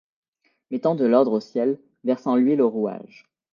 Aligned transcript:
Mettant 0.71 0.95
de 0.95 1.05
l’ordre 1.05 1.33
au 1.33 1.39
ciel, 1.39 1.79
versant 2.05 2.35
l’huile 2.35 2.63
aux 2.63 2.71
rouages 2.71 3.29